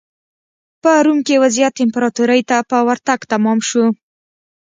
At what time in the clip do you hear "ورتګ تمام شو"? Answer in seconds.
2.87-3.85